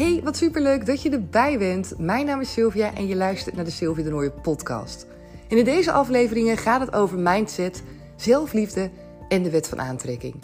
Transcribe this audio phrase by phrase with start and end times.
[0.00, 1.94] Hey, wat superleuk dat je erbij bent.
[1.98, 5.06] Mijn naam is Sylvia en je luistert naar de Sylvia de Nooie podcast.
[5.48, 7.82] En in deze afleveringen gaat het over mindset,
[8.16, 8.90] zelfliefde
[9.28, 10.34] en de wet van aantrekking.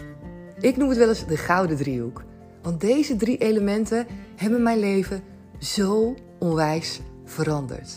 [0.61, 2.23] Ik noem het wel eens de gouden driehoek.
[2.63, 5.23] Want deze drie elementen hebben mijn leven
[5.59, 7.97] zo onwijs veranderd.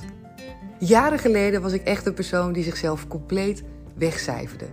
[0.77, 3.63] Jaren geleden was ik echt een persoon die zichzelf compleet
[3.95, 4.67] wegcijferde.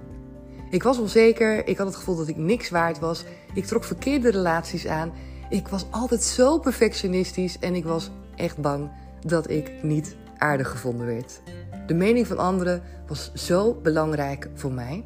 [0.70, 3.24] Ik was onzeker, ik had het gevoel dat ik niks waard was,
[3.54, 5.12] ik trok verkeerde relaties aan,
[5.48, 11.06] ik was altijd zo perfectionistisch en ik was echt bang dat ik niet aardig gevonden
[11.06, 11.40] werd.
[11.86, 15.04] De mening van anderen was zo belangrijk voor mij.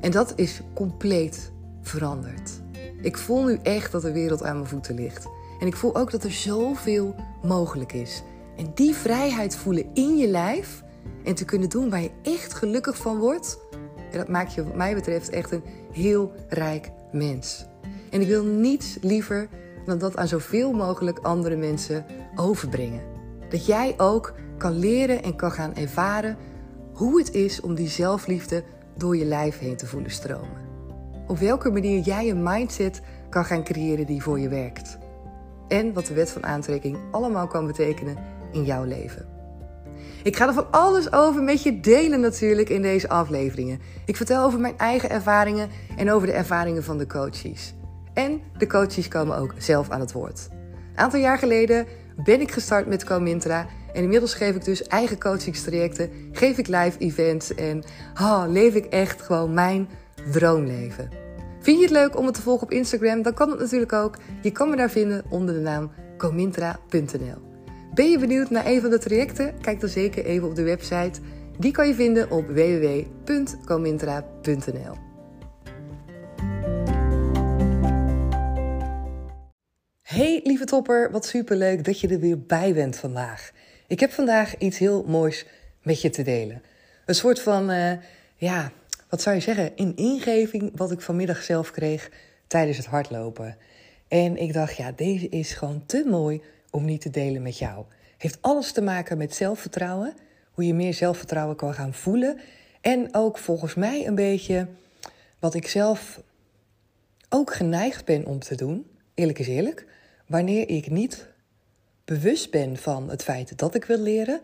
[0.00, 2.60] En dat is compleet veranderd.
[3.00, 5.26] Ik voel nu echt dat de wereld aan mijn voeten ligt.
[5.60, 8.22] En ik voel ook dat er zoveel mogelijk is.
[8.56, 10.82] En die vrijheid voelen in je lijf
[11.24, 13.58] en te kunnen doen waar je echt gelukkig van wordt,
[14.12, 17.66] dat maakt je wat mij betreft echt een heel rijk mens.
[18.12, 19.48] En ik wil niets liever
[19.84, 23.02] dan dat aan zoveel mogelijk andere mensen overbrengen.
[23.48, 26.36] Dat jij ook kan leren en kan gaan ervaren
[26.92, 28.64] hoe het is om die zelfliefde
[28.96, 30.70] door je lijf heen te voelen stromen.
[31.26, 34.98] Op welke manier jij een mindset kan gaan creëren die voor je werkt.
[35.68, 38.16] En wat de wet van aantrekking allemaal kan betekenen
[38.52, 39.26] in jouw leven.
[40.22, 43.80] Ik ga er van alles over met je delen natuurlijk in deze afleveringen.
[44.06, 47.74] Ik vertel over mijn eigen ervaringen en over de ervaringen van de coaches.
[48.14, 50.48] En de coaches komen ook zelf aan het woord.
[50.50, 51.86] Een aantal jaar geleden
[52.24, 53.66] ben ik gestart met Comintra.
[53.92, 57.82] En inmiddels geef ik dus eigen coachingstrajecten, geef ik live events en
[58.20, 59.88] oh, leef ik echt gewoon mijn
[60.32, 61.10] droomleven.
[61.60, 63.22] Vind je het leuk om me te volgen op Instagram?
[63.22, 64.16] Dan kan het natuurlijk ook.
[64.42, 67.50] Je kan me daar vinden onder de naam comintra.nl.
[67.94, 69.54] Ben je benieuwd naar een van de trajecten?
[69.60, 71.20] Kijk dan zeker even op de website.
[71.58, 74.96] Die kan je vinden op www.comintra.nl.
[80.12, 83.52] Hey lieve topper, wat superleuk dat je er weer bij bent vandaag.
[83.86, 85.46] Ik heb vandaag iets heel moois
[85.82, 86.62] met je te delen.
[87.06, 87.92] Een soort van, uh,
[88.36, 88.72] ja,
[89.08, 92.10] wat zou je zeggen, een ingeving wat ik vanmiddag zelf kreeg
[92.46, 93.56] tijdens het hardlopen.
[94.08, 97.84] En ik dacht, ja, deze is gewoon te mooi om niet te delen met jou.
[98.18, 100.14] Heeft alles te maken met zelfvertrouwen,
[100.50, 102.40] hoe je meer zelfvertrouwen kan gaan voelen.
[102.80, 104.68] En ook volgens mij een beetje
[105.38, 106.20] wat ik zelf
[107.28, 109.86] ook geneigd ben om te doen, eerlijk is eerlijk,
[110.32, 111.26] wanneer ik niet
[112.04, 114.40] bewust ben van het feit dat ik wil leren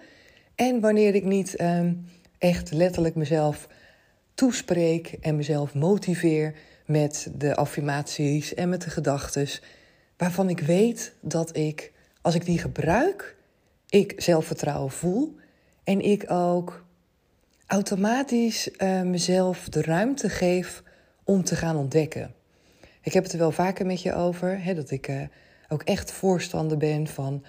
[0.55, 1.95] en wanneer ik niet ehm,
[2.39, 3.69] echt letterlijk mezelf
[4.35, 6.55] toespreek en mezelf motiveer
[6.87, 9.49] met de affirmaties en met de gedachten
[10.17, 13.37] waarvan ik weet dat ik als ik die gebruik,
[13.89, 15.37] ik zelfvertrouwen voel
[15.85, 16.85] en ik ook
[17.67, 20.83] automatisch uh, mezelf de ruimte geef
[21.25, 22.35] om te gaan ontdekken.
[23.03, 25.23] Ik heb het er wel vaker met je over, hè, dat ik uh,
[25.69, 27.45] ook echt voorstander ben van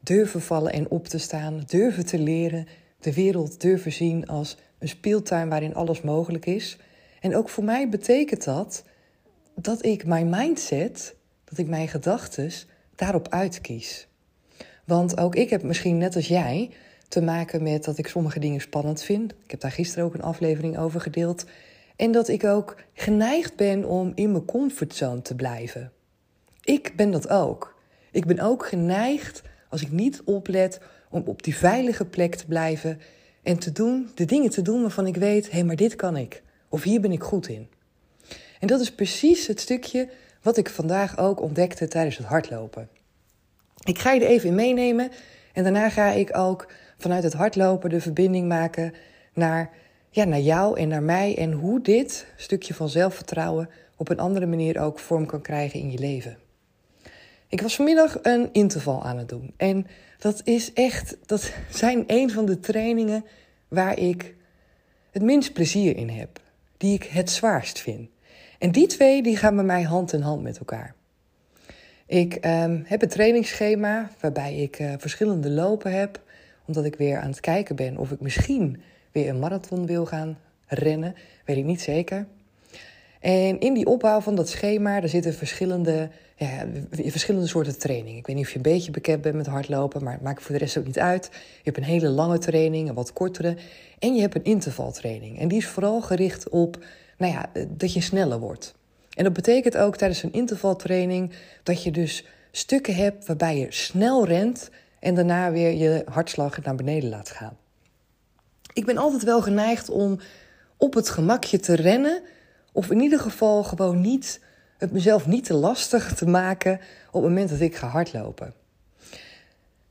[0.00, 2.66] durven vallen en op te staan, durven te leren,
[3.00, 6.78] de wereld durven zien als een speeltuin waarin alles mogelijk is.
[7.20, 8.84] En ook voor mij betekent dat
[9.54, 12.50] dat ik mijn mindset, dat ik mijn gedachten
[12.94, 14.08] daarop uitkies.
[14.84, 16.70] Want ook ik heb misschien net als jij
[17.08, 19.32] te maken met dat ik sommige dingen spannend vind.
[19.44, 21.44] Ik heb daar gisteren ook een aflevering over gedeeld.
[21.96, 25.92] En dat ik ook geneigd ben om in mijn comfortzone te blijven.
[26.64, 27.74] Ik ben dat ook.
[28.10, 30.80] Ik ben ook geneigd, als ik niet oplet,
[31.10, 33.00] om op die veilige plek te blijven
[33.42, 36.16] en te doen, de dingen te doen waarvan ik weet, hé, hey, maar dit kan
[36.16, 36.42] ik.
[36.68, 37.68] Of hier ben ik goed in.
[38.60, 40.08] En dat is precies het stukje
[40.42, 42.88] wat ik vandaag ook ontdekte tijdens het hardlopen.
[43.84, 45.10] Ik ga je er even in meenemen
[45.52, 48.94] en daarna ga ik ook vanuit het hardlopen de verbinding maken
[49.34, 49.70] naar,
[50.10, 54.46] ja, naar jou en naar mij en hoe dit stukje van zelfvertrouwen op een andere
[54.46, 56.41] manier ook vorm kan krijgen in je leven.
[57.52, 59.86] Ik was vanmiddag een interval aan het doen en
[60.18, 63.24] dat is echt, dat zijn een van de trainingen
[63.68, 64.34] waar ik
[65.10, 66.40] het minst plezier in heb,
[66.76, 68.08] die ik het zwaarst vind.
[68.58, 70.94] En die twee die gaan bij mij hand in hand met elkaar.
[72.06, 76.20] Ik ehm, heb een trainingsschema waarbij ik uh, verschillende lopen heb,
[76.66, 80.38] omdat ik weer aan het kijken ben of ik misschien weer een marathon wil gaan
[80.66, 82.26] rennen, weet ik niet zeker.
[83.22, 86.10] En in die opbouw van dat schema, daar zitten verschillende,
[86.90, 88.16] verschillende soorten training.
[88.18, 90.52] Ik weet niet of je een beetje bekend bent met hardlopen, maar het maakt voor
[90.52, 91.28] de rest ook niet uit.
[91.32, 93.56] Je hebt een hele lange training, een wat kortere.
[93.98, 95.38] En je hebt een intervaltraining.
[95.38, 96.84] En die is vooral gericht op
[97.18, 98.74] nou ja, dat je sneller wordt.
[99.14, 104.26] En dat betekent ook tijdens een intervaltraining dat je dus stukken hebt waarbij je snel
[104.26, 107.56] rent en daarna weer je hartslag naar beneden laat gaan.
[108.72, 110.18] Ik ben altijd wel geneigd om
[110.76, 112.22] op het gemakje te rennen,
[112.72, 114.40] of in ieder geval gewoon niet
[114.82, 118.54] het mezelf niet te lastig te maken op het moment dat ik ga hardlopen.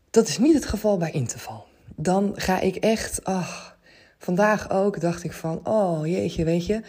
[0.10, 1.66] Dat is niet het geval bij interval.
[1.96, 3.78] Dan ga ik echt, ach,
[4.18, 6.82] vandaag ook dacht ik van, oh jeetje, weet je,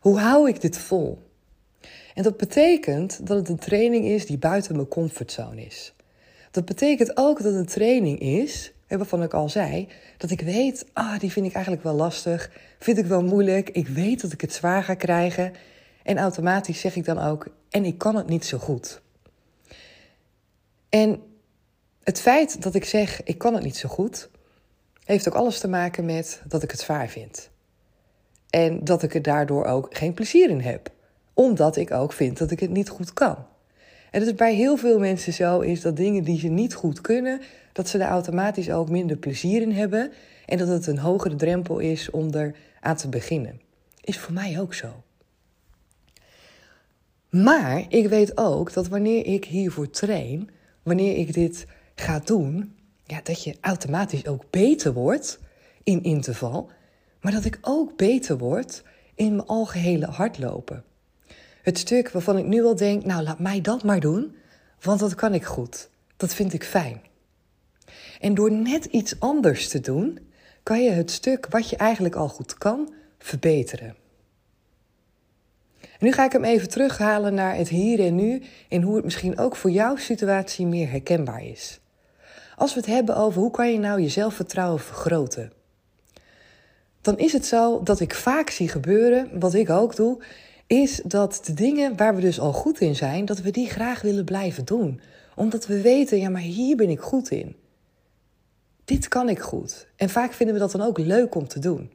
[0.00, 1.18] hoe hou ik dit vol?
[2.14, 5.94] En dat betekent dat het een training is die buiten mijn comfortzone is.
[6.50, 10.86] Dat betekent ook dat het een training is, waarvan ik al zei, dat ik weet,
[10.92, 14.40] ah, die vind ik eigenlijk wel lastig, vind ik wel moeilijk, ik weet dat ik
[14.40, 15.52] het zwaar ga krijgen.
[16.06, 19.00] En automatisch zeg ik dan ook, en ik kan het niet zo goed.
[20.88, 21.22] En
[22.02, 24.28] het feit dat ik zeg, ik kan het niet zo goed,
[25.04, 27.50] heeft ook alles te maken met dat ik het zwaar vind.
[28.50, 30.90] En dat ik er daardoor ook geen plezier in heb.
[31.34, 33.36] Omdat ik ook vind dat ik het niet goed kan.
[34.10, 37.00] En het is bij heel veel mensen zo is dat dingen die ze niet goed
[37.00, 37.40] kunnen,
[37.72, 40.12] dat ze er automatisch ook minder plezier in hebben.
[40.44, 43.60] En dat het een hogere drempel is om er aan te beginnen.
[44.00, 45.04] Is voor mij ook zo.
[47.42, 50.50] Maar ik weet ook dat wanneer ik hiervoor train,
[50.82, 52.74] wanneer ik dit ga doen,
[53.04, 55.38] ja, dat je automatisch ook beter wordt
[55.82, 56.70] in interval,
[57.20, 58.82] maar dat ik ook beter word
[59.14, 60.84] in mijn algehele hardlopen.
[61.62, 64.36] Het stuk waarvan ik nu al denk, nou laat mij dat maar doen,
[64.80, 65.88] want dat kan ik goed.
[66.16, 67.00] Dat vind ik fijn.
[68.20, 70.18] En door net iets anders te doen,
[70.62, 74.05] kan je het stuk wat je eigenlijk al goed kan, verbeteren.
[75.98, 79.04] En nu ga ik hem even terughalen naar het hier en nu en hoe het
[79.04, 81.80] misschien ook voor jouw situatie meer herkenbaar is.
[82.56, 85.52] Als we het hebben over hoe kan je nou je zelfvertrouwen vergroten,
[87.00, 90.22] dan is het zo dat ik vaak zie gebeuren, wat ik ook doe,
[90.66, 94.00] is dat de dingen waar we dus al goed in zijn, dat we die graag
[94.00, 95.00] willen blijven doen.
[95.34, 97.56] Omdat we weten, ja, maar hier ben ik goed in.
[98.84, 99.86] Dit kan ik goed.
[99.96, 101.90] En vaak vinden we dat dan ook leuk om te doen.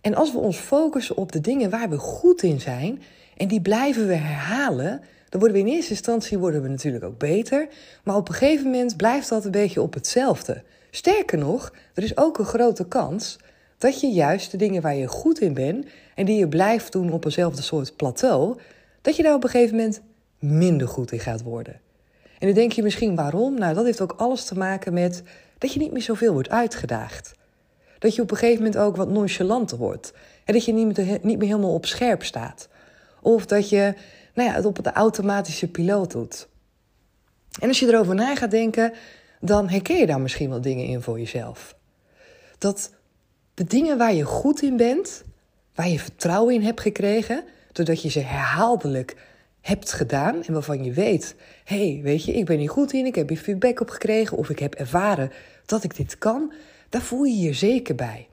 [0.00, 3.02] En als we ons focussen op de dingen waar we goed in zijn
[3.36, 7.18] en die blijven we herhalen, dan worden we in eerste instantie worden we natuurlijk ook
[7.18, 7.68] beter,
[8.04, 10.62] maar op een gegeven moment blijft dat een beetje op hetzelfde.
[10.90, 13.38] Sterker nog, er is ook een grote kans
[13.78, 17.12] dat je juist de dingen waar je goed in bent en die je blijft doen
[17.12, 18.58] op eenzelfde soort plateau,
[19.02, 20.00] dat je daar op een gegeven moment
[20.38, 21.80] minder goed in gaat worden.
[22.38, 23.58] En dan denk je misschien waarom?
[23.58, 25.22] Nou, dat heeft ook alles te maken met
[25.58, 27.34] dat je niet meer zoveel wordt uitgedaagd.
[27.98, 30.12] Dat je op een gegeven moment ook wat nonchalanter wordt.
[30.44, 32.68] En dat je niet meer, niet meer helemaal op scherp staat.
[33.22, 33.94] Of dat je
[34.34, 36.48] nou ja, het op de automatische piloot doet.
[37.60, 38.92] En als je erover na gaat denken,
[39.40, 41.76] dan herken je daar misschien wel dingen in voor jezelf.
[42.58, 42.92] Dat
[43.54, 45.24] de dingen waar je goed in bent,
[45.74, 49.16] waar je vertrouwen in hebt gekregen, doordat je ze herhaaldelijk
[49.68, 51.34] hebt gedaan en waarvan je weet:
[51.64, 54.36] hé, hey, weet je, ik ben hier goed in, ik heb hier feedback op gekregen
[54.36, 55.32] of ik heb ervaren
[55.66, 56.52] dat ik dit kan,
[56.88, 58.28] daar voel je je zeker bij.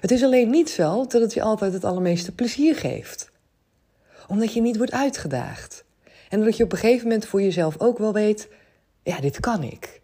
[0.00, 3.30] Het is alleen niet zo dat het je altijd het allermeeste plezier geeft,
[4.28, 5.84] omdat je niet wordt uitgedaagd.
[6.28, 8.48] En dat je op een gegeven moment voor jezelf ook wel weet:
[9.02, 10.00] ja, dit kan ik.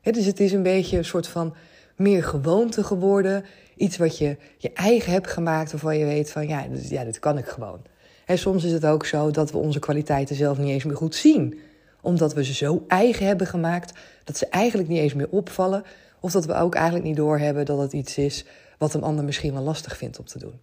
[0.00, 1.54] dus het is een beetje een soort van
[1.96, 3.44] meer gewoonte geworden.
[3.76, 7.38] Iets wat je je eigen hebt gemaakt, waarvan je weet van ja, ja, dit kan
[7.38, 7.80] ik gewoon.
[8.26, 11.14] En soms is het ook zo dat we onze kwaliteiten zelf niet eens meer goed
[11.14, 11.58] zien.
[12.00, 13.92] Omdat we ze zo eigen hebben gemaakt
[14.24, 15.84] dat ze eigenlijk niet eens meer opvallen.
[16.20, 18.44] Of dat we ook eigenlijk niet doorhebben dat het iets is
[18.78, 20.60] wat een ander misschien wel lastig vindt om te doen.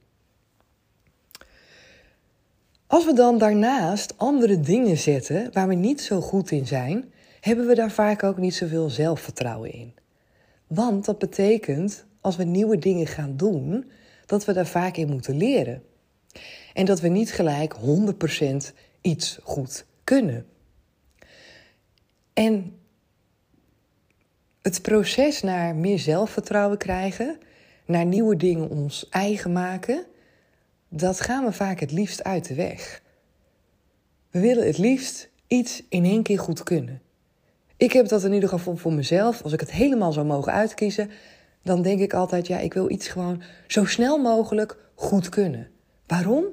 [2.87, 7.67] Als we dan daarnaast andere dingen zetten waar we niet zo goed in zijn, hebben
[7.67, 9.93] we daar vaak ook niet zoveel zelfvertrouwen in.
[10.67, 13.91] Want dat betekent, als we nieuwe dingen gaan doen,
[14.25, 15.83] dat we daar vaak in moeten leren.
[16.73, 17.77] En dat we niet gelijk 100%
[19.01, 20.45] iets goed kunnen.
[22.33, 22.79] En
[24.61, 27.37] het proces naar meer zelfvertrouwen krijgen,
[27.85, 30.05] naar nieuwe dingen ons eigen maken,
[30.89, 33.01] dat gaan we vaak het liefst uit de weg.
[34.29, 37.01] We willen het liefst iets in één keer goed kunnen.
[37.77, 39.41] Ik heb dat in ieder geval voor mezelf.
[39.43, 41.11] Als ik het helemaal zou mogen uitkiezen,
[41.63, 45.70] dan denk ik altijd: ja, ik wil iets gewoon zo snel mogelijk goed kunnen.
[46.11, 46.45] Waarom?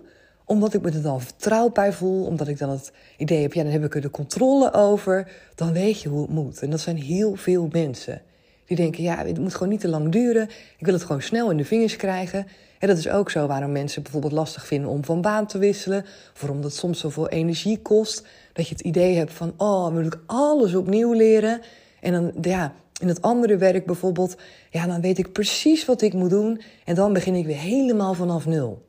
[0.45, 3.62] Omdat ik me er dan vertrouwd bij voel, omdat ik dan het idee heb: ja,
[3.62, 5.33] dan heb ik er de controle over.
[5.55, 6.62] Dan weet je hoe het moet.
[6.62, 8.23] En dat zijn heel veel mensen.
[8.65, 10.49] Die denken: ja, het moet gewoon niet te lang duren.
[10.79, 12.47] Ik wil het gewoon snel in de vingers krijgen.
[12.79, 16.05] En dat is ook zo waarom mensen bijvoorbeeld lastig vinden om van baan te wisselen.
[16.41, 18.27] Waarom dat soms zoveel energie kost.
[18.53, 21.61] Dat je het idee hebt van, oh, moet ik alles opnieuw leren.
[22.00, 24.37] En dan, ja, in het andere werk bijvoorbeeld,
[24.71, 26.61] ja, dan weet ik precies wat ik moet doen.
[26.85, 28.87] En dan begin ik weer helemaal vanaf nul.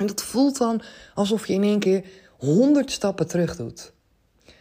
[0.00, 0.82] En dat voelt dan
[1.14, 2.04] alsof je in één keer
[2.38, 3.92] honderd stappen terug doet.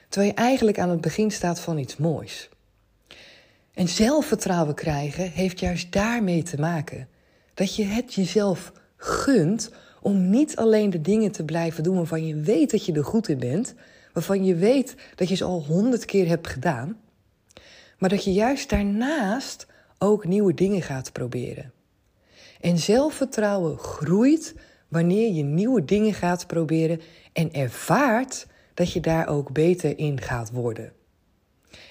[0.10, 2.50] Terwijl je eigenlijk aan het begin staat van iets moois.
[3.74, 7.08] En zelfvertrouwen krijgen heeft juist daarmee te maken.
[7.54, 9.72] Dat je het jezelf gunt
[10.02, 13.28] om niet alleen de dingen te blijven doen waarvan je weet dat je er goed
[13.28, 13.76] in bent,
[14.14, 16.98] waarvan je weet dat je ze al honderd keer hebt gedaan,
[17.98, 19.66] maar dat je juist daarnaast
[19.98, 21.72] ook nieuwe dingen gaat proberen.
[22.62, 24.56] En zelfvertrouwen groeit
[24.94, 27.02] wanneer je nieuwe dingen gaat proberen
[27.34, 30.92] en ervaart dat je daar ook beter in gaat worden.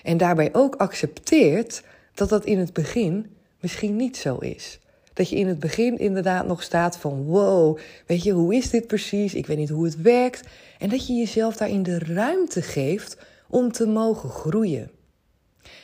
[0.02, 1.82] En daarbij ook accepteert
[2.14, 3.26] dat dat in het begin
[3.61, 4.78] misschien niet zo is.
[5.12, 8.87] Dat je in het begin inderdaad nog staat van wow, weet je, hoe is dit
[8.87, 9.35] precies?
[9.35, 10.49] Ik weet niet hoe het werkt.
[10.78, 13.16] En dat je jezelf daarin de ruimte geeft
[13.49, 14.90] om te mogen groeien.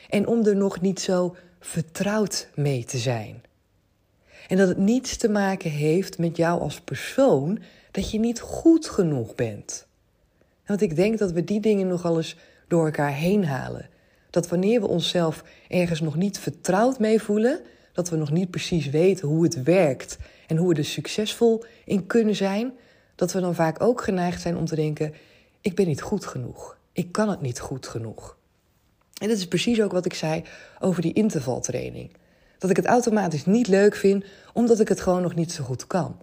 [0.09, 3.41] En om er nog niet zo vertrouwd mee te zijn.
[4.47, 7.59] En dat het niets te maken heeft met jou als persoon,
[7.91, 9.87] dat je niet goed genoeg bent.
[10.65, 12.35] Want ik denk dat we die dingen nogal eens
[12.67, 13.89] door elkaar heen halen.
[14.29, 17.59] Dat wanneer we onszelf ergens nog niet vertrouwd mee voelen,
[17.93, 20.17] dat we nog niet precies weten hoe het werkt
[20.47, 22.71] en hoe we er succesvol in kunnen zijn,
[23.15, 25.13] dat we dan vaak ook geneigd zijn om te denken:
[25.61, 26.77] ik ben niet goed genoeg.
[26.91, 28.37] Ik kan het niet goed genoeg.
[29.21, 30.43] En dat is precies ook wat ik zei
[30.79, 32.11] over die intervaltraining.
[32.59, 35.87] Dat ik het automatisch niet leuk vind, omdat ik het gewoon nog niet zo goed
[35.87, 36.15] kan.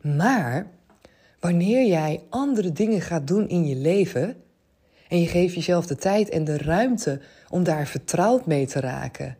[0.00, 0.66] Maar
[1.40, 4.36] wanneer jij andere dingen gaat doen in je leven
[5.08, 9.36] en je geeft jezelf de tijd en de ruimte om daar vertrouwd mee te raken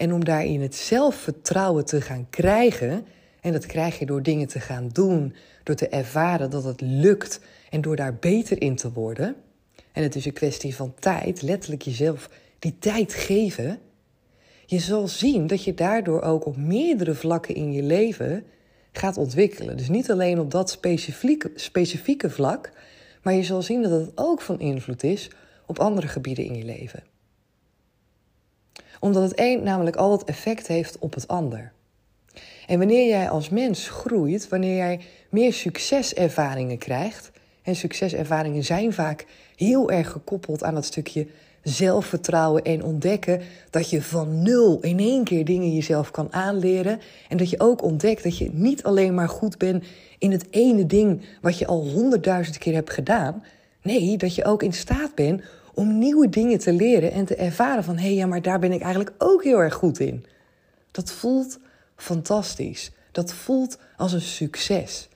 [0.00, 3.06] en om daarin het zelfvertrouwen te gaan krijgen,
[3.40, 7.40] en dat krijg je door dingen te gaan doen, door te ervaren dat het lukt
[7.70, 9.36] en door daar beter in te worden.
[9.92, 13.78] En het is een kwestie van tijd, letterlijk jezelf die tijd geven.
[14.70, 18.44] Je zal zien dat je daardoor ook op meerdere vlakken in je leven
[18.92, 19.76] gaat ontwikkelen.
[19.76, 22.72] Dus niet alleen op dat specifieke, specifieke vlak,
[23.22, 25.30] maar je zal zien dat het ook van invloed is
[25.66, 27.02] op andere gebieden in je leven.
[29.00, 31.72] Omdat het een namelijk altijd effect heeft op het ander.
[32.66, 35.00] En wanneer jij als mens groeit, wanneer jij
[35.30, 37.30] meer succeservaringen krijgt,
[37.62, 41.26] en succeservaringen zijn vaak heel erg gekoppeld aan dat stukje
[41.62, 43.40] zelfvertrouwen en ontdekken
[43.70, 47.00] dat je van nul in één keer dingen jezelf kan aanleren.
[47.28, 49.84] En dat je ook ontdekt dat je niet alleen maar goed bent
[50.18, 53.44] in het ene ding wat je al honderdduizend keer hebt gedaan.
[53.82, 55.42] Nee, dat je ook in staat bent
[55.74, 58.72] om nieuwe dingen te leren en te ervaren van hé hey, ja, maar daar ben
[58.72, 60.24] ik eigenlijk ook heel erg goed in.
[60.90, 61.58] Dat voelt
[61.96, 62.92] fantastisch.
[63.12, 65.08] Dat voelt als een succes.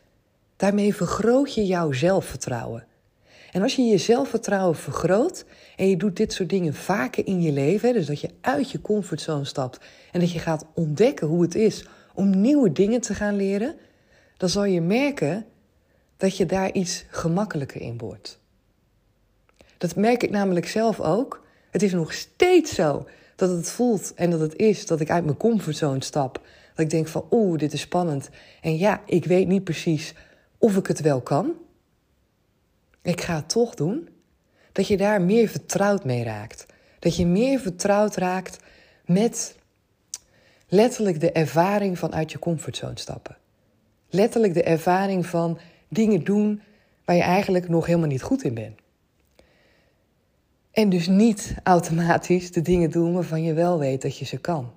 [0.56, 2.86] Daarmee vergroot je jouw zelfvertrouwen.
[3.54, 5.44] En als je je zelfvertrouwen vergroot
[5.76, 8.80] en je doet dit soort dingen vaker in je leven, dus dat je uit je
[8.80, 9.78] comfortzone stapt
[10.12, 13.76] en dat je gaat ontdekken hoe het is om nieuwe dingen te gaan leren,
[14.36, 15.46] dan zal je merken
[16.16, 18.38] dat je daar iets gemakkelijker in wordt.
[19.78, 21.46] Dat merk ik namelijk zelf ook.
[21.70, 23.06] Het is nog steeds zo
[23.36, 26.40] dat het voelt en dat het is dat ik uit mijn comfortzone stap.
[26.74, 28.30] Dat ik denk van oeh, dit is spannend.
[28.60, 30.14] En ja, ik weet niet precies
[30.58, 31.54] of ik het wel kan.
[33.04, 34.08] Ik ga het toch doen.
[34.72, 36.66] Dat je daar meer vertrouwd mee raakt.
[36.98, 38.56] Dat je meer vertrouwd raakt
[39.06, 39.56] met
[40.68, 43.36] letterlijk de ervaring van uit je comfortzone stappen.
[44.08, 45.58] Letterlijk de ervaring van
[45.88, 46.62] dingen doen
[47.04, 48.78] waar je eigenlijk nog helemaal niet goed in bent.
[50.70, 54.72] En dus niet automatisch de dingen doen waarvan je wel weet dat je ze kan.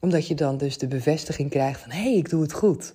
[0.00, 2.94] Omdat je dan dus de bevestiging krijgt van hé, hey, ik doe het goed.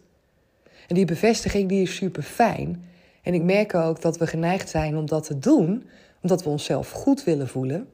[0.88, 2.84] En die bevestiging die is super fijn.
[3.28, 5.84] En ik merk ook dat we geneigd zijn om dat te doen,
[6.22, 7.88] omdat we onszelf goed willen voelen.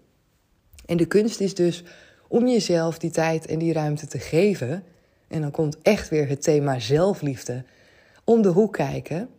[0.86, 1.84] En de kunst is dus
[2.28, 4.84] om jezelf die tijd en die ruimte te geven.
[5.28, 7.64] En dan komt echt weer het thema zelfliefde
[8.24, 9.30] om de hoek kijken.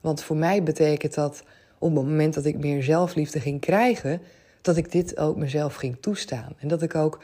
[0.00, 1.42] Want voor mij betekent dat
[1.78, 4.20] op het moment dat ik meer zelfliefde ging krijgen,
[4.60, 6.52] dat ik dit ook mezelf ging toestaan.
[6.58, 7.20] En dat ik ook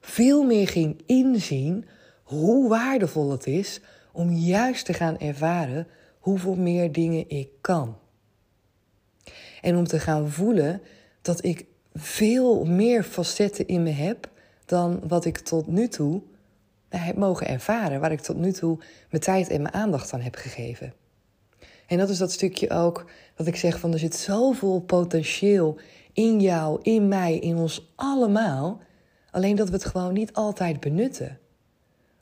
[0.00, 1.84] veel meer ging inzien
[2.22, 3.80] hoe waardevol het is
[4.12, 5.86] om juist te gaan ervaren
[6.28, 7.96] hoeveel meer dingen ik kan.
[9.60, 10.80] En om te gaan voelen
[11.22, 14.30] dat ik veel meer facetten in me heb
[14.64, 16.22] dan wat ik tot nu toe
[16.88, 18.78] heb mogen ervaren, waar ik tot nu toe
[19.10, 20.92] mijn tijd en mijn aandacht aan heb gegeven.
[21.86, 25.78] En dat is dat stukje ook dat ik zeg van er zit zoveel potentieel
[26.12, 28.80] in jou, in mij, in ons allemaal,
[29.30, 31.38] alleen dat we het gewoon niet altijd benutten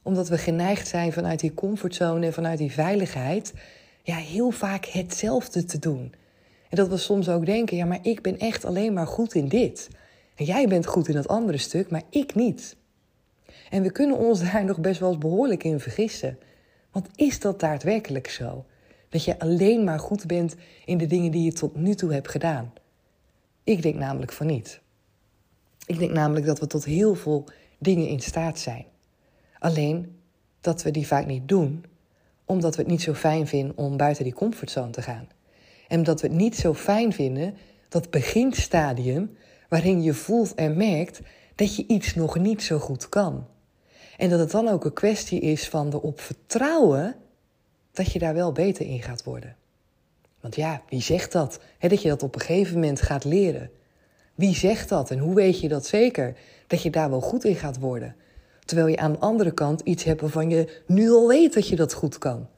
[0.06, 3.52] omdat we geneigd zijn vanuit die comfortzone en vanuit die veiligheid,
[4.06, 6.14] ja, heel vaak hetzelfde te doen.
[6.68, 9.48] En dat we soms ook denken, ja, maar ik ben echt alleen maar goed in
[9.48, 9.88] dit.
[10.34, 12.76] En jij bent goed in dat andere stuk, maar ik niet.
[13.70, 16.38] En we kunnen ons daar nog best wel eens behoorlijk in vergissen.
[16.90, 18.64] Want is dat daadwerkelijk zo?
[19.08, 22.28] Dat je alleen maar goed bent in de dingen die je tot nu toe hebt
[22.28, 22.72] gedaan?
[23.64, 24.80] Ik denk namelijk van niet.
[25.86, 27.44] Ik denk namelijk dat we tot heel veel
[27.78, 28.84] dingen in staat zijn.
[29.58, 30.20] Alleen
[30.60, 31.84] dat we die vaak niet doen,
[32.46, 35.28] omdat we het niet zo fijn vinden om buiten die comfortzone te gaan.
[35.88, 37.56] En omdat we het niet zo fijn vinden
[37.88, 39.36] dat beginstadium
[39.68, 41.20] waarin je voelt en merkt
[41.54, 43.46] dat je iets nog niet zo goed kan.
[44.16, 47.14] En dat het dan ook een kwestie is van erop vertrouwen
[47.92, 49.56] dat je daar wel beter in gaat worden.
[50.40, 51.60] Want ja, wie zegt dat?
[51.78, 53.70] dat je dat op een gegeven moment gaat leren.
[54.34, 56.36] Wie zegt dat en hoe weet je dat zeker?
[56.66, 58.16] Dat je daar wel goed in gaat worden.
[58.66, 61.76] Terwijl je aan de andere kant iets hebt waarvan je nu al weet dat je
[61.76, 62.48] dat goed kan.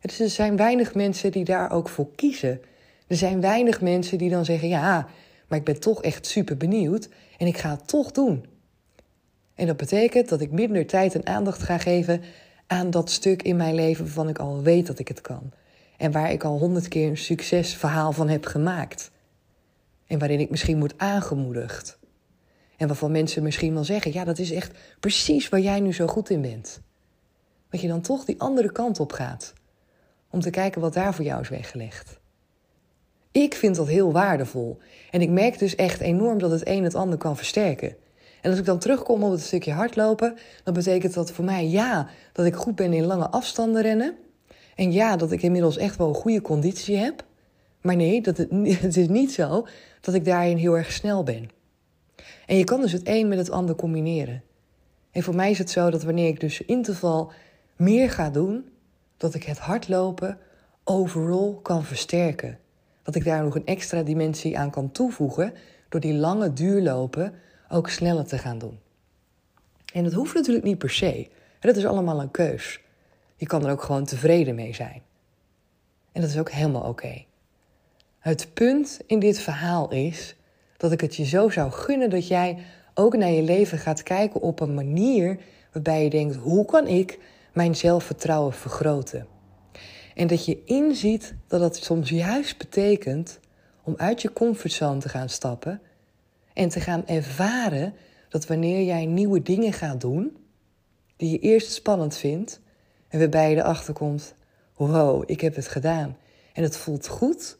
[0.00, 2.60] Er zijn weinig mensen die daar ook voor kiezen.
[3.06, 5.08] Er zijn weinig mensen die dan zeggen: Ja,
[5.48, 8.46] maar ik ben toch echt super benieuwd en ik ga het toch doen.
[9.54, 12.22] En dat betekent dat ik minder tijd en aandacht ga geven
[12.66, 15.52] aan dat stuk in mijn leven waarvan ik al weet dat ik het kan.
[15.96, 19.10] En waar ik al honderd keer een succesverhaal van heb gemaakt.
[20.06, 21.98] En waarin ik misschien word aangemoedigd.
[22.76, 26.06] En waarvan mensen misschien wel zeggen: ja, dat is echt precies waar jij nu zo
[26.06, 26.80] goed in bent.
[27.70, 29.52] Dat je dan toch die andere kant op gaat.
[30.30, 32.18] Om te kijken wat daar voor jou is weggelegd.
[33.30, 34.78] Ik vind dat heel waardevol.
[35.10, 37.96] En ik merk dus echt enorm dat het een het ander kan versterken.
[38.40, 42.08] En als ik dan terugkom op het stukje hardlopen, dan betekent dat voor mij ja,
[42.32, 44.16] dat ik goed ben in lange afstanden rennen.
[44.74, 47.24] En ja, dat ik inmiddels echt wel een goede conditie heb.
[47.80, 48.50] Maar nee, dat het,
[48.82, 49.66] het is niet zo
[50.00, 51.48] dat ik daarin heel erg snel ben.
[52.46, 54.42] En je kan dus het een met het ander combineren.
[55.10, 57.32] En voor mij is het zo dat wanneer ik dus interval
[57.76, 58.68] meer ga doen,
[59.16, 60.38] dat ik het hardlopen
[60.84, 62.58] overal kan versterken.
[63.02, 65.52] Dat ik daar nog een extra dimensie aan kan toevoegen
[65.88, 67.34] door die lange duurlopen
[67.68, 68.78] ook sneller te gaan doen.
[69.92, 71.28] En dat hoeft natuurlijk niet per se.
[71.60, 72.80] Dat is allemaal een keus.
[73.36, 75.02] Je kan er ook gewoon tevreden mee zijn.
[76.12, 77.24] En dat is ook helemaal oké.
[78.18, 80.36] Het punt in dit verhaal is
[80.76, 82.58] dat ik het je zo zou gunnen dat jij
[82.94, 85.38] ook naar je leven gaat kijken op een manier
[85.72, 87.18] waarbij je denkt: hoe kan ik
[87.52, 89.26] mijn zelfvertrouwen vergroten?
[90.14, 93.40] En dat je inziet dat het soms juist betekent
[93.82, 95.80] om uit je comfortzone te gaan stappen
[96.52, 97.94] en te gaan ervaren
[98.28, 100.36] dat wanneer jij nieuwe dingen gaat doen,
[101.16, 102.60] die je eerst spannend vindt,
[103.08, 104.34] en waarbij je erachter komt:
[104.76, 106.16] wow, ik heb het gedaan
[106.52, 107.58] en het voelt goed.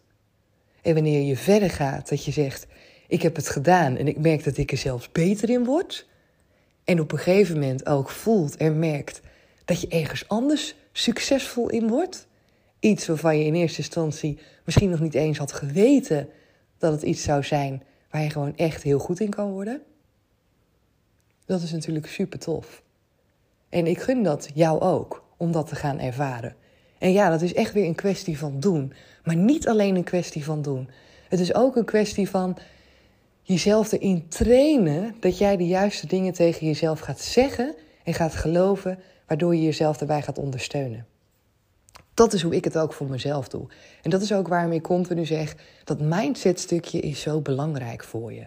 [0.82, 2.66] En wanneer je verder gaat, dat je zegt:
[3.14, 6.06] ik heb het gedaan en ik merk dat ik er zelfs beter in word.
[6.84, 9.20] En op een gegeven moment ook voelt en merkt
[9.64, 12.26] dat je ergens anders succesvol in wordt.
[12.80, 16.28] Iets waarvan je in eerste instantie misschien nog niet eens had geweten
[16.78, 19.82] dat het iets zou zijn waar je gewoon echt heel goed in kan worden.
[21.46, 22.82] Dat is natuurlijk super tof.
[23.68, 26.56] En ik gun dat jou ook, om dat te gaan ervaren.
[26.98, 28.92] En ja, dat is echt weer een kwestie van doen.
[29.24, 30.88] Maar niet alleen een kwestie van doen.
[31.28, 32.58] Het is ook een kwestie van
[33.46, 38.98] jezelf erin trainen dat jij de juiste dingen tegen jezelf gaat zeggen en gaat geloven,
[39.26, 41.06] waardoor je jezelf daarbij gaat ondersteunen.
[42.14, 43.66] Dat is hoe ik het ook voor mezelf doe.
[44.02, 48.46] En dat is ook waarom ik continu zeg: dat mindset-stukje is zo belangrijk voor je.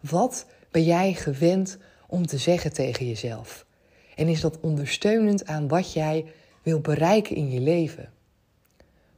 [0.00, 3.66] Wat ben jij gewend om te zeggen tegen jezelf?
[4.14, 6.24] En is dat ondersteunend aan wat jij
[6.62, 8.12] wil bereiken in je leven?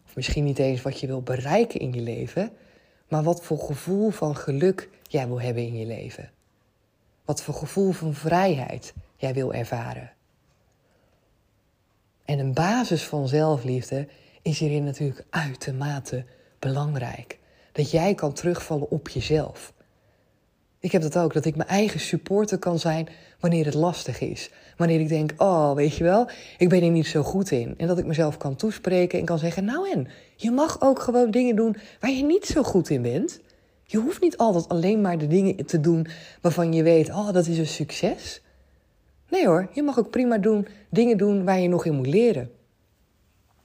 [0.07, 2.51] Of misschien niet eens wat je wil bereiken in je leven,
[3.09, 6.31] maar wat voor gevoel van geluk jij wil hebben in je leven.
[7.25, 10.13] Wat voor gevoel van vrijheid jij wil ervaren.
[12.25, 14.09] En een basis van zelfliefde
[14.43, 16.25] is hierin natuurlijk uitermate
[16.59, 17.39] belangrijk.
[17.73, 19.73] Dat jij kan terugvallen op jezelf.
[20.81, 23.09] Ik heb dat ook, dat ik mijn eigen supporter kan zijn
[23.41, 24.51] wanneer het lastig is.
[24.77, 27.75] Wanneer ik denk, oh, weet je wel, ik ben er niet zo goed in.
[27.77, 31.31] En dat ik mezelf kan toespreken en kan zeggen, nou en, je mag ook gewoon
[31.31, 33.41] dingen doen waar je niet zo goed in bent.
[33.85, 36.07] Je hoeft niet altijd alleen maar de dingen te doen
[36.41, 38.43] waarvan je weet, oh, dat is een succes.
[39.29, 42.51] Nee hoor, je mag ook prima doen, dingen doen waar je nog in moet leren.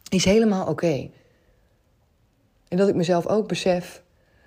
[0.09, 1.09] Is helemaal oké.
[2.67, 4.03] En dat ik mezelf ook besef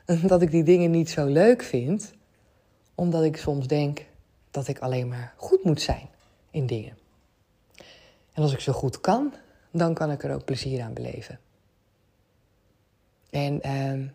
[0.27, 2.15] dat ik die dingen niet zo leuk vind,
[2.97, 4.05] omdat ik soms denk
[4.51, 6.09] dat ik alleen maar goed moet zijn
[6.51, 6.97] in dingen.
[8.33, 9.35] En als ik zo goed kan,
[9.71, 11.39] dan kan ik er ook plezier aan beleven.
[13.31, 14.09] En uh,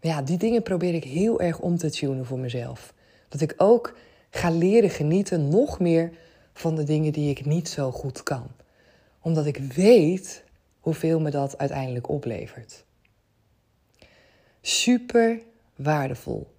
[0.00, 2.94] ja, die dingen probeer ik heel erg om te tunen voor mezelf.
[3.28, 3.96] Dat ik ook
[4.30, 6.12] ga leren genieten nog meer
[6.52, 8.46] van de dingen die ik niet zo goed kan.
[9.20, 10.44] Omdat ik weet
[10.80, 12.84] hoeveel me dat uiteindelijk oplevert.
[14.60, 15.40] Super
[15.76, 16.51] waardevol.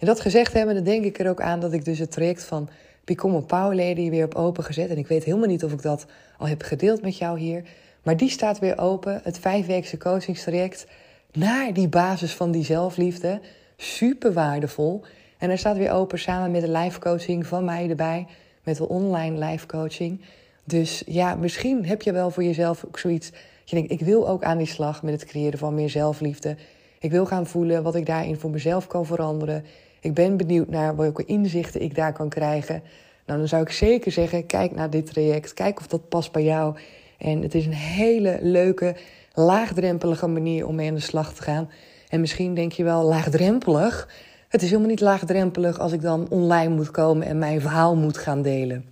[0.00, 2.44] En dat gezegd hebben, dan denk ik er ook aan dat ik dus het traject
[2.44, 2.68] van
[3.04, 4.90] Become a Power Lady weer op open gezet.
[4.90, 6.06] En ik weet helemaal niet of ik dat
[6.38, 7.62] al heb gedeeld met jou hier.
[8.02, 10.86] Maar die staat weer open, het vijfweekse coachingstraject
[11.32, 13.40] naar die basis van die zelfliefde.
[13.76, 15.02] Super waardevol.
[15.38, 18.26] En er staat weer open samen met de live coaching van mij erbij.
[18.62, 20.20] Met de online live coaching.
[20.64, 23.30] Dus ja, misschien heb je wel voor jezelf ook zoiets.
[23.64, 26.56] Je denkt, ik wil ook aan die slag met het creëren van meer zelfliefde.
[26.98, 29.64] Ik wil gaan voelen wat ik daarin voor mezelf kan veranderen.
[30.00, 32.82] Ik ben benieuwd naar welke inzichten ik daar kan krijgen.
[33.26, 35.54] Nou, dan zou ik zeker zeggen: kijk naar dit traject.
[35.54, 36.76] Kijk of dat past bij jou.
[37.18, 38.96] En het is een hele leuke,
[39.34, 41.70] laagdrempelige manier om mee aan de slag te gaan.
[42.08, 44.08] En misschien denk je wel laagdrempelig.
[44.48, 48.18] Het is helemaal niet laagdrempelig als ik dan online moet komen en mijn verhaal moet
[48.18, 48.84] gaan delen.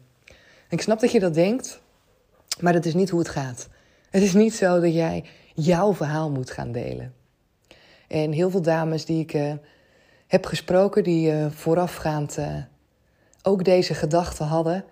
[0.68, 1.80] Ik snap dat je dat denkt,
[2.60, 3.68] maar dat is niet hoe het gaat.
[4.10, 7.14] Het is niet zo dat jij jouw verhaal moet gaan delen.
[8.08, 9.52] En heel veel dames die ik uh,
[10.28, 12.46] heb gesproken, die uh, voorafgaand uh,
[13.42, 14.84] ook deze gedachten hadden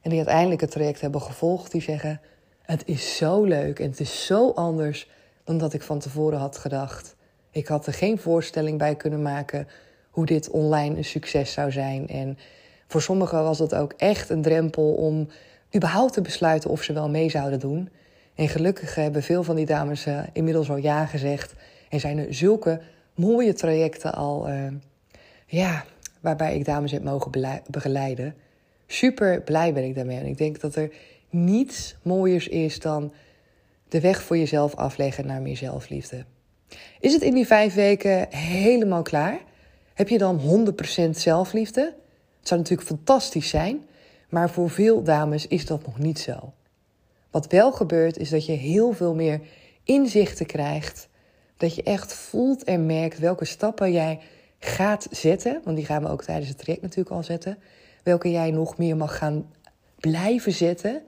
[0.00, 2.20] en die uiteindelijk het traject hebben gevolgd, die zeggen:
[2.62, 5.08] Het is zo leuk en het is zo anders
[5.44, 7.16] dan dat ik van tevoren had gedacht.
[7.50, 9.68] Ik had er geen voorstelling bij kunnen maken
[10.10, 12.08] hoe dit online een succes zou zijn.
[12.08, 12.38] En
[12.86, 15.28] voor sommigen was het ook echt een drempel om
[15.76, 17.88] überhaupt te besluiten of ze wel mee zouden doen.
[18.34, 21.54] En gelukkig hebben veel van die dames uh, inmiddels al ja gezegd.
[21.88, 22.80] En zijn er zulke
[23.14, 24.66] mooie trajecten al, uh,
[25.46, 25.84] ja,
[26.20, 28.34] waarbij ik dames heb mogen begeleiden.
[28.86, 30.18] Super blij ben ik daarmee.
[30.18, 30.92] En ik denk dat er
[31.30, 33.12] niets mooiers is dan
[33.88, 36.24] de weg voor jezelf afleggen naar meer zelfliefde.
[37.00, 39.40] Is het in die vijf weken helemaal klaar?
[39.94, 40.40] Heb je dan
[41.06, 41.94] 100% zelfliefde?
[42.38, 43.82] Het zou natuurlijk fantastisch zijn,
[44.28, 46.52] maar voor veel dames is dat nog niet zo.
[47.30, 49.40] Wat wel gebeurt, is dat je heel veel meer
[49.84, 51.08] inzichten krijgt.
[51.56, 54.20] Dat je echt voelt en merkt welke stappen jij
[54.58, 55.60] gaat zetten.
[55.64, 57.58] Want die gaan we ook tijdens het traject natuurlijk al zetten.
[58.02, 59.52] Welke jij nog meer mag gaan
[60.00, 61.02] blijven zetten.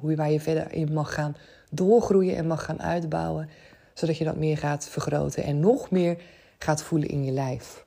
[0.00, 1.36] Hoe, waar je verder in mag gaan
[1.70, 3.48] doorgroeien en mag gaan uitbouwen.
[3.94, 6.16] Zodat je dat meer gaat vergroten en nog meer
[6.58, 7.84] gaat voelen in je lijf.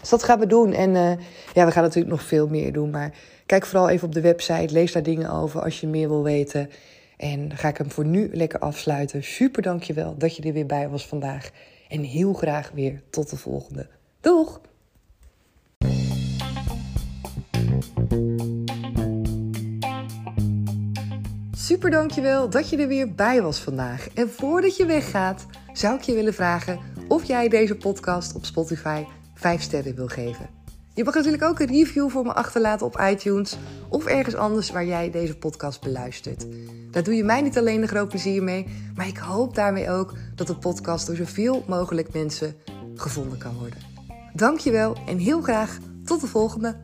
[0.00, 0.72] Dus dat gaan we doen.
[0.72, 1.12] En uh,
[1.54, 2.90] ja, we gaan natuurlijk nog veel meer doen.
[2.90, 3.14] Maar
[3.46, 4.72] kijk vooral even op de website.
[4.72, 6.70] Lees daar dingen over als je meer wil weten.
[7.20, 9.24] En ga ik hem voor nu lekker afsluiten.
[9.24, 11.50] Super dankjewel dat je er weer bij was vandaag.
[11.88, 13.88] En heel graag weer tot de volgende.
[14.20, 14.60] Doeg!
[21.52, 24.08] Super dankjewel dat je er weer bij was vandaag.
[24.14, 26.78] En voordat je weggaat, zou ik je willen vragen
[27.08, 29.04] of jij deze podcast op Spotify
[29.34, 30.48] 5 sterren wil geven.
[30.94, 33.56] Je mag natuurlijk ook een review voor me achterlaten op iTunes
[33.88, 36.46] of ergens anders waar jij deze podcast beluistert.
[36.90, 40.14] Daar doe je mij niet alleen een groot plezier mee, maar ik hoop daarmee ook
[40.34, 42.54] dat de podcast door zoveel mogelijk mensen
[42.94, 43.78] gevonden kan worden.
[44.34, 46.76] Dankjewel en heel graag tot de volgende.